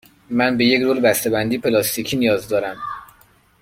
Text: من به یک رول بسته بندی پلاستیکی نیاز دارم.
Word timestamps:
من 0.29 0.57
به 0.57 0.65
یک 0.65 0.81
رول 0.81 0.99
بسته 0.99 1.29
بندی 1.29 1.57
پلاستیکی 1.57 2.17
نیاز 2.17 2.47
دارم. 2.47 2.77